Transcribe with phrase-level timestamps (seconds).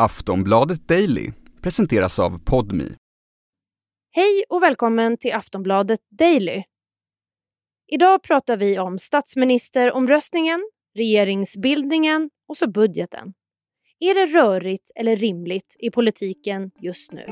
[0.00, 2.96] Aftonbladet Daily presenteras av Podmi.
[4.10, 6.62] Hej och välkommen till Aftonbladet Daily.
[7.92, 13.32] Idag pratar vi om statsministeromröstningen, regeringsbildningen och så budgeten.
[14.00, 17.26] Är det rörigt eller rimligt i politiken just nu?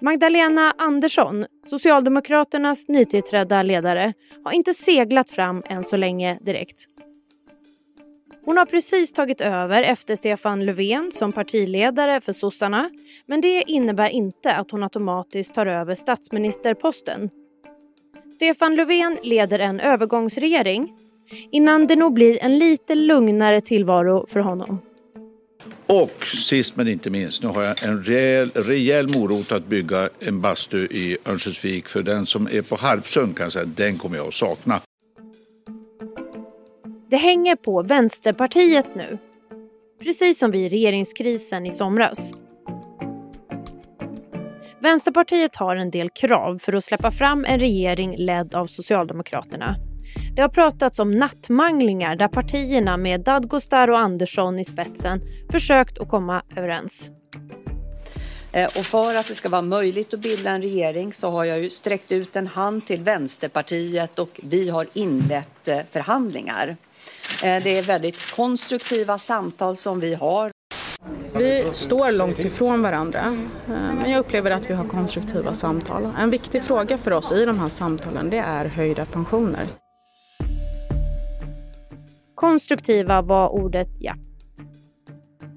[0.00, 4.14] Magdalena Andersson, Socialdemokraternas nytillträdda ledare,
[4.44, 6.95] har inte seglat fram än så länge direkt.
[8.46, 12.90] Hon har precis tagit över efter Stefan Löfven som partiledare för sossarna
[13.26, 17.30] men det innebär inte att hon automatiskt tar över statsministerposten.
[18.30, 20.92] Stefan Löfven leder en övergångsregering
[21.50, 24.80] innan det nog blir en lite lugnare tillvaro för honom.
[25.86, 30.40] Och sist men inte minst, nu har jag en rejäl, rejäl morot att bygga en
[30.40, 31.88] bastu i Örnsköldsvik.
[31.88, 34.80] För den som är på Harpsund kan jag säga den kommer jag att sakna.
[37.10, 39.18] Det hänger på Vänsterpartiet nu.
[40.02, 42.34] Precis som vid regeringskrisen i somras.
[44.80, 49.76] Vänsterpartiet har en del krav för att släppa fram en regering ledd av Socialdemokraterna.
[50.36, 55.20] Det har pratats om nattmanglingar där partierna med Dadgostar och Andersson i spetsen
[55.50, 57.10] försökt att komma överens.
[58.56, 61.60] Eh, och för att det ska vara möjligt att bilda en regering så har jag
[61.60, 66.76] ju sträckt ut en hand till Vänsterpartiet och vi har inlett eh, förhandlingar.
[67.42, 70.50] Eh, det är väldigt konstruktiva samtal som vi har.
[71.38, 76.12] Vi står långt ifrån varandra, men jag upplever att vi har konstruktiva samtal.
[76.18, 79.66] En viktig fråga för oss i de här samtalen det är höjda pensioner.
[82.34, 84.14] Konstruktiva var ordet, ja.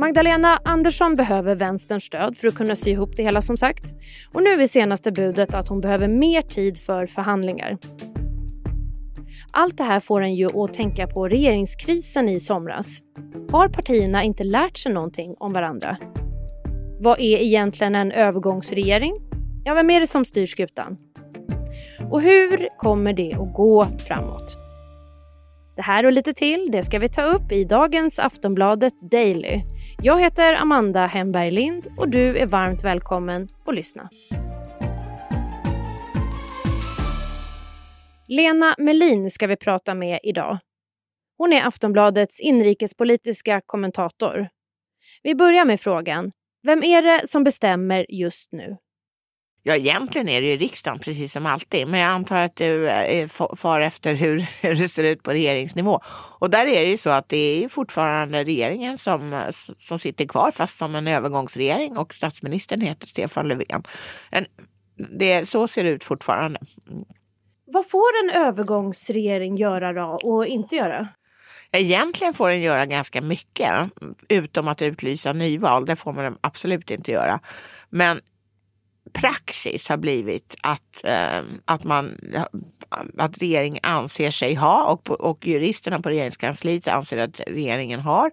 [0.00, 3.84] Magdalena Andersson behöver vänsterns stöd för att kunna sy ihop det hela som sagt.
[4.32, 7.78] Och nu är senaste budet att hon behöver mer tid för förhandlingar.
[9.52, 12.98] Allt det här får en ju att tänka på regeringskrisen i somras.
[13.50, 15.96] Har partierna inte lärt sig någonting om varandra?
[17.00, 19.14] Vad är egentligen en övergångsregering?
[19.64, 20.96] Ja, vem är det som styr skutan?
[22.10, 24.67] Och hur kommer det att gå framåt?
[25.78, 29.62] Det här och lite till det ska vi ta upp i dagens Aftonbladet Daily.
[30.02, 34.08] Jag heter Amanda Hemberg Lind och du är varmt välkommen att lyssna.
[38.28, 40.58] Lena Melin ska vi prata med idag.
[41.36, 44.48] Hon är Aftonbladets inrikespolitiska kommentator.
[45.22, 46.30] Vi börjar med frågan,
[46.62, 48.76] vem är det som bestämmer just nu?
[49.62, 52.90] Ja, egentligen är det ju riksdagen precis som alltid, men jag antar att du
[53.56, 56.00] far efter hur, hur det ser ut på regeringsnivå.
[56.38, 59.42] Och där är det ju så att det är fortfarande regeringen som,
[59.78, 63.82] som sitter kvar, fast som en övergångsregering och statsministern heter Stefan Löfven.
[64.30, 64.46] En,
[65.18, 66.60] det, så ser det ut fortfarande.
[67.66, 71.08] Vad får en övergångsregering göra då och inte göra?
[71.72, 73.72] Egentligen får den göra ganska mycket,
[74.28, 75.86] utom att utlysa nyval.
[75.86, 77.40] Det får man absolut inte göra.
[77.90, 78.20] Men
[79.12, 82.16] praxis har blivit att, eh, att, man,
[83.18, 88.30] att regeringen anser sig ha och, och juristerna på regeringskansliet anser att regeringen har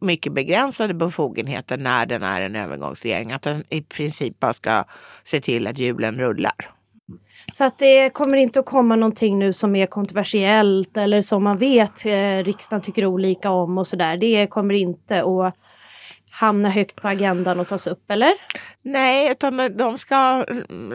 [0.00, 3.32] mycket begränsade befogenheter när den är en övergångsregering.
[3.32, 4.84] Att den i princip bara ska
[5.24, 6.70] se till att hjulen rullar.
[7.52, 11.58] Så att det kommer inte att komma någonting nu som är kontroversiellt eller som man
[11.58, 14.16] vet eh, riksdagen tycker olika om och sådär.
[14.16, 15.54] Det kommer inte att
[16.30, 18.32] hamna högt på agendan och tas upp, eller?
[18.82, 20.44] Nej, utan de ska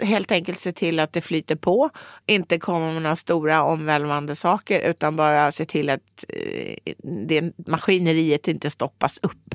[0.00, 1.90] helt enkelt se till att det flyter på.
[2.26, 6.92] Inte komma med några stora omvälvande saker utan bara se till att eh,
[7.26, 9.54] det maskineriet inte stoppas upp.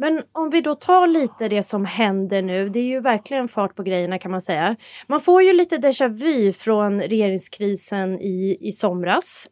[0.00, 3.76] Men om vi då tar lite det som händer nu, det är ju verkligen fart
[3.76, 4.76] på grejerna kan man säga.
[5.06, 9.48] Man får ju lite déjà vu från regeringskrisen i, i somras.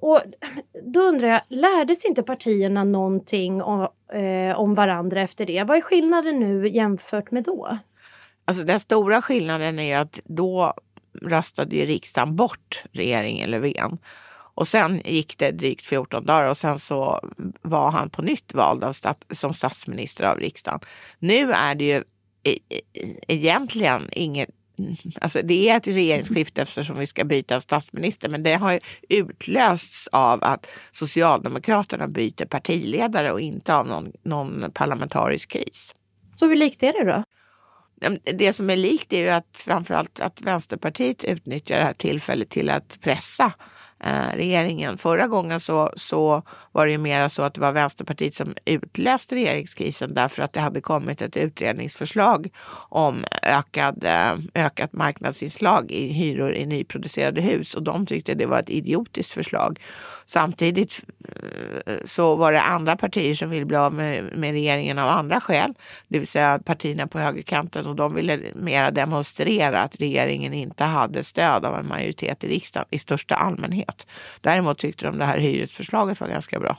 [0.00, 0.20] Och
[0.82, 5.64] då undrar jag, lärde sig inte partierna någonting om, eh, om varandra efter det?
[5.64, 7.78] Vad är skillnaden nu jämfört med då?
[8.44, 10.74] Alltså den stora skillnaden är att då
[11.22, 13.98] röstade ju riksdagen bort regeringen Löfven.
[14.54, 17.20] Och sen gick det drygt 14 dagar och sen så
[17.62, 20.80] var han på nytt vald av stat som statsminister av riksdagen.
[21.18, 22.04] Nu är det ju
[22.42, 22.80] e-, e-,
[23.28, 24.48] egentligen inget
[25.20, 30.44] Alltså det är ett regeringsskifte eftersom vi ska byta statsminister, men det har utlösts av
[30.44, 35.94] att Socialdemokraterna byter partiledare och inte av någon, någon parlamentarisk kris.
[36.34, 37.24] Så hur likt är det då?
[38.24, 42.70] Det som är likt är ju att framförallt att Vänsterpartiet utnyttjar det här tillfället till
[42.70, 43.52] att pressa
[44.04, 44.98] eh, regeringen.
[44.98, 46.42] Förra gången så, så
[46.72, 50.60] var det ju mera så att det var Vänsterpartiet som utlöste regeringskrisen därför att det
[50.60, 52.48] hade kommit ett utredningsförslag
[52.88, 58.58] om ökad, eh, ökat marknadsinslag i hyror i nyproducerade hus och de tyckte det var
[58.58, 59.80] ett idiotiskt förslag.
[60.26, 61.04] Samtidigt
[61.86, 65.40] eh, så var det andra partier som ville bli av med, med regeringen av andra
[65.40, 65.74] skäl,
[66.08, 71.24] det vill säga partierna på högerkanten och de ville mera demonstrera att regeringen inte hade
[71.24, 73.89] stöd av en majoritet i riksdagen i största allmänhet.
[74.40, 76.78] Däremot tyckte de det här hyresförslaget var ganska bra.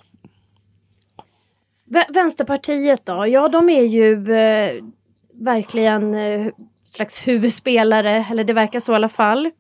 [2.09, 3.27] Vänsterpartiet då?
[3.27, 4.83] Ja, de är ju eh,
[5.33, 6.47] verkligen eh,
[6.85, 9.51] slags huvudspelare, eller det verkar så i alla fall.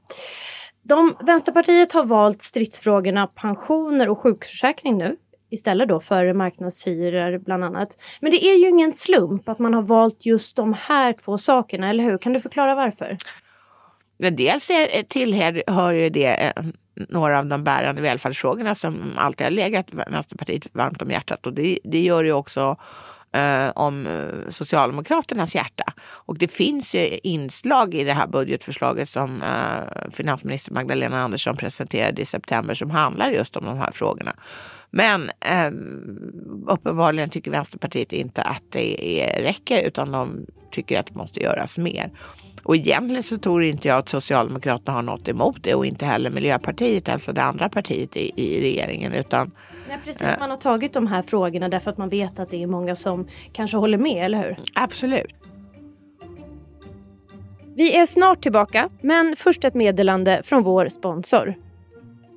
[0.83, 5.15] De, Vänsterpartiet har valt stridsfrågorna pensioner och sjukförsäkring nu
[5.51, 7.89] istället då för marknadshyror bland annat.
[8.21, 11.89] Men det är ju ingen slump att man har valt just de här två sakerna,
[11.89, 12.17] eller hur?
[12.17, 13.17] Kan du förklara varför?
[14.17, 16.63] Dels är, tillhör ju det eh,
[17.09, 21.79] några av de bärande välfärdsfrågorna som alltid har legat Vänsterpartiet varmt om hjärtat och det,
[21.83, 22.77] det gör ju också
[23.33, 25.93] eh, om eh, Socialdemokraternas hjärta.
[26.01, 32.21] Och det finns ju inslag i det här budgetförslaget som eh, finansminister Magdalena Andersson presenterade
[32.21, 34.35] i september som handlar just om de här frågorna.
[34.89, 35.71] Men eh,
[36.67, 41.77] uppenbarligen tycker Vänsterpartiet inte att det är, räcker utan de tycker att det måste göras
[41.77, 42.11] mer.
[42.63, 46.29] Och egentligen så tror inte jag att Socialdemokraterna har något emot det och inte heller
[46.29, 49.13] Miljöpartiet, alltså det andra partiet i, i regeringen.
[49.13, 49.51] Utan,
[49.87, 52.67] Nej, precis, man har tagit de här frågorna därför att man vet att det är
[52.67, 54.57] många som kanske håller med, eller hur?
[54.73, 55.35] Absolut.
[57.75, 61.55] Vi är snart tillbaka, men först ett meddelande från vår sponsor.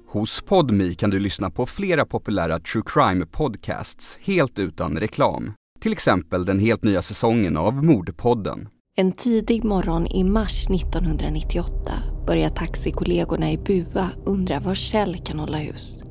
[0.08, 5.52] Hos Podmi kan du lyssna på flera populära true crime podcasts helt utan reklam.
[5.84, 8.69] Till exempel den helt nya säsongen av Mordpodden.
[8.96, 11.92] En tidig morgon i mars 1998
[12.26, 16.02] börjar taxikollegorna i Bua undra var Kjell kan hålla hus.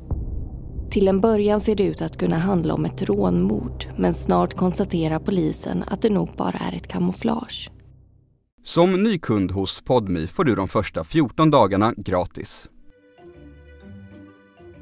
[0.90, 5.18] Till en början ser det ut att kunna handla om ett rånmord men snart konstaterar
[5.18, 7.70] polisen att det nog bara är ett kamouflage.
[8.64, 12.68] Som ny kund hos Podmi får du de första 14 dagarna gratis.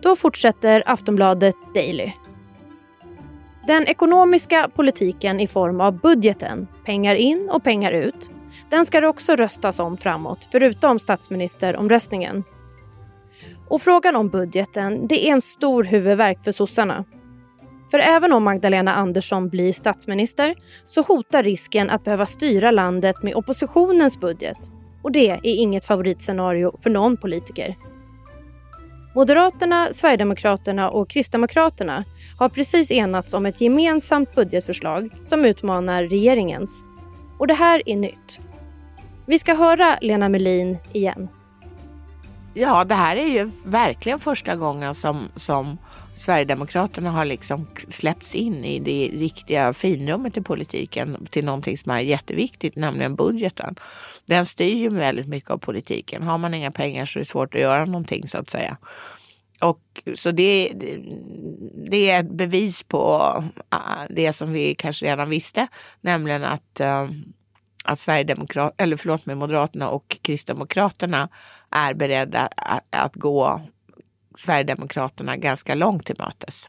[0.03, 2.13] Då fortsätter Aftonbladet Daily.
[3.67, 8.31] Den ekonomiska politiken i form av budgeten, pengar in och pengar ut,
[8.71, 12.45] den ska det också röstas om framåt, förutom statsministeromröstningen.
[13.69, 17.05] Och frågan om budgeten, det är en stor huvudvärk för sossarna.
[17.91, 20.55] För även om Magdalena Andersson blir statsminister
[20.85, 24.59] så hotar risken att behöva styra landet med oppositionens budget.
[25.03, 27.77] Och det är inget favoritscenario för någon politiker.
[29.15, 32.05] Moderaterna, Sverigedemokraterna och Kristdemokraterna
[32.39, 36.85] har precis enats om ett gemensamt budgetförslag som utmanar regeringens.
[37.39, 38.41] Och det här är nytt.
[39.27, 41.29] Vi ska höra Lena Melin igen.
[42.55, 45.79] Ja, det här är ju verkligen första gången som, som
[46.15, 52.01] Sverigedemokraterna har liksom släppts in i det riktiga finrummet i politiken till någonting som är
[52.01, 53.75] jätteviktigt, nämligen budgeten.
[54.27, 56.23] Den styr ju väldigt mycket av politiken.
[56.23, 58.77] Har man inga pengar så är det svårt att göra någonting så att säga.
[59.61, 60.73] Och, så det,
[61.91, 63.35] det är ett bevis på
[63.73, 63.79] äh,
[64.11, 65.67] det som vi kanske redan visste,
[66.01, 67.09] nämligen att, äh,
[67.85, 71.29] att Sverigedemokraterna, eller förlåt mig, Moderaterna och Kristdemokraterna
[71.71, 73.61] är beredda att, att gå
[74.37, 76.67] Sverigedemokraterna ganska långt till mötes.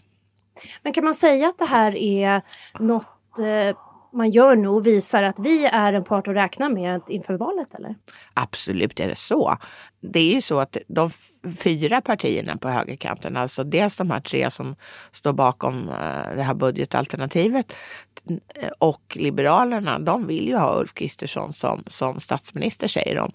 [0.81, 2.41] Men kan man säga att det här är
[2.79, 3.77] något eh,
[4.13, 7.73] man gör nu och visar att vi är en part att räkna med inför valet?
[7.75, 7.95] eller?
[8.33, 9.57] Absolut är det så.
[10.01, 11.09] Det är ju så att de
[11.57, 14.75] fyra partierna på högerkanten, alltså dels de här tre som
[15.11, 17.73] står bakom eh, det här budgetalternativet
[18.79, 23.31] och Liberalerna, de vill ju ha Ulf Kristersson som, som statsminister säger de.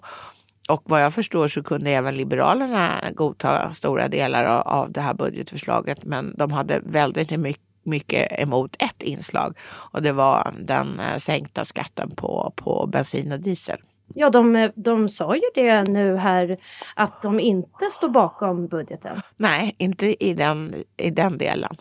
[0.69, 6.03] Och vad jag förstår så kunde även Liberalerna godta stora delar av det här budgetförslaget
[6.03, 9.57] men de hade väldigt mycket mycket emot ett inslag
[9.91, 13.77] och det var den eh, sänkta skatten på, på bensin och diesel.
[14.15, 16.57] Ja, de, de sa ju det nu här
[16.95, 19.21] att de inte står bakom budgeten.
[19.37, 21.75] Nej, inte i den, i den delen.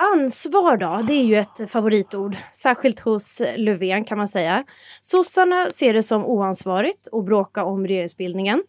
[0.00, 4.64] Ansvar då, det är ju ett favoritord, särskilt hos Löfven kan man säga.
[5.00, 8.62] Sossarna ser det som oansvarigt att bråka om regeringsbildningen.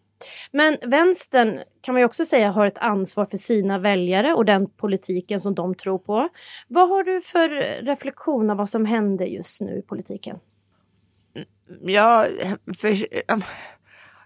[0.52, 4.70] Men vänstern kan man ju också säga har ett ansvar för sina väljare och den
[4.70, 6.28] politiken som de tror på.
[6.68, 7.48] Vad har du för
[7.84, 10.38] reflektion av vad som händer just nu i politiken?
[11.82, 12.26] Ja,
[12.78, 12.88] för,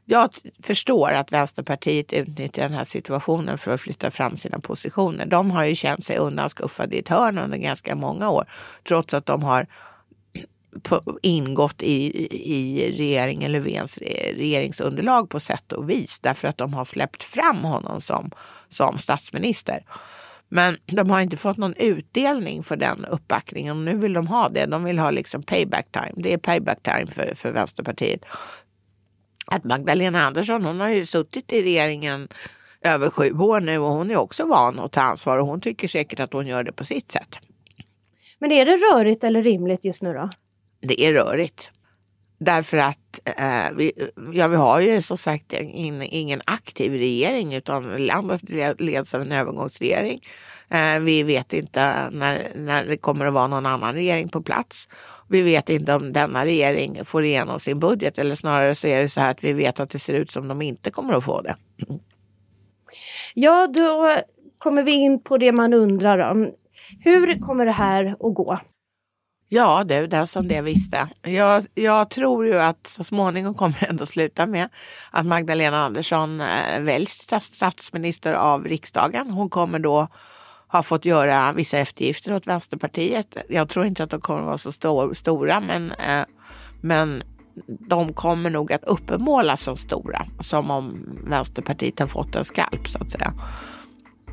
[0.05, 0.31] jag
[0.63, 5.27] förstår att Vänsterpartiet utnyttjar den här situationen för att flytta fram sina positioner.
[5.27, 8.45] De har ju känt sig undanskuffade i ett hörn under ganska många år,
[8.89, 9.67] trots att de har
[11.23, 13.99] ingått i, i regeringen Löfvens
[14.37, 18.31] regeringsunderlag på sätt och vis därför att de har släppt fram honom som,
[18.69, 19.85] som statsminister.
[20.49, 23.77] Men de har inte fått någon utdelning för den uppbackningen.
[23.77, 24.67] och Nu vill de ha det.
[24.67, 26.13] De vill ha liksom payback time.
[26.17, 28.21] Det är payback time för, för Vänsterpartiet.
[29.47, 32.29] Att Magdalena Andersson, hon har ju suttit i regeringen
[32.83, 35.89] över sju år nu och hon är också van att ta ansvar och hon tycker
[35.89, 37.39] säkert att hon gör det på sitt sätt.
[38.39, 40.31] Men är det rörigt eller rimligt just nu då?
[40.81, 41.71] Det är rörigt.
[42.39, 43.93] Därför att eh, vi,
[44.33, 48.41] ja, vi har ju som sagt in, ingen aktiv regering utan landet
[48.81, 50.21] leds av en övergångsregering.
[50.71, 54.89] Eh, vi vet inte när, när det kommer att vara någon annan regering på plats.
[55.29, 59.09] Vi vet inte om denna regering får igenom sin budget eller snarare så är det
[59.09, 61.43] så här att vi vet att det ser ut som de inte kommer att få
[61.43, 61.57] det.
[63.35, 64.17] Ja, då
[64.59, 66.51] kommer vi in på det man undrar om.
[67.01, 68.59] Hur kommer det här att gå?
[69.49, 71.09] Ja du, den som det visste.
[71.23, 74.69] Jag, jag tror ju att så småningom kommer det ändå sluta med
[75.11, 79.31] att Magdalena Andersson eh, väljs till statsminister av riksdagen.
[79.31, 80.09] Hon kommer då
[80.75, 83.37] har fått göra vissa eftergifter åt Vänsterpartiet.
[83.49, 86.25] Jag tror inte att de kommer att vara så stor, stora, men, eh,
[86.81, 87.23] men
[87.67, 93.03] de kommer nog att uppenmålas som stora, som om Vänsterpartiet har fått en skalp så
[93.03, 93.33] att säga.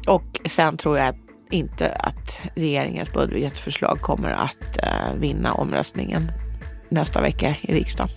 [0.07, 1.15] Och sen tror jag
[1.50, 6.31] inte att regeringens budgetförslag kommer att eh, vinna omröstningen
[6.89, 8.10] nästa vecka i riksdagen.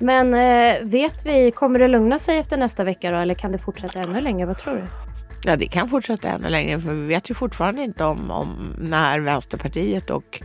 [0.00, 3.58] Men eh, vet vi, kommer det lugna sig efter nästa vecka då, eller kan det
[3.58, 4.46] fortsätta ännu längre?
[4.46, 5.11] Vad tror du?
[5.44, 9.20] Ja, det kan fortsätta ännu längre för vi vet ju fortfarande inte om, om när
[9.20, 10.42] Vänsterpartiet och,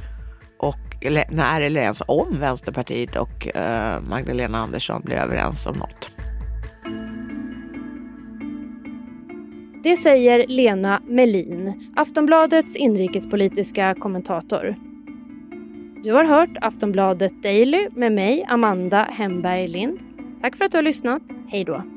[0.60, 6.10] och eller när eller ens om Vänsterpartiet och eh, Magdalena Andersson blir överens om något.
[9.84, 14.76] Det säger Lena Melin, Aftonbladets inrikespolitiska kommentator.
[16.04, 20.00] Du har hört Aftonbladet Daily med mig, Amanda Hemberg Lind.
[20.42, 21.22] Tack för att du har lyssnat.
[21.48, 21.97] Hej då.